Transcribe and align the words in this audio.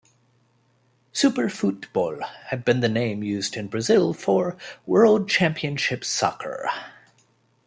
"Super 1.13 1.47
Futebol" 1.47 2.23
had 2.47 2.65
been 2.65 2.79
the 2.79 2.89
name 2.89 3.21
used 3.21 3.55
in 3.55 3.67
Brazil 3.67 4.15
for 4.15 4.57
"World 4.87 5.29
Championship 5.29 6.03
Soccer". 6.03 6.67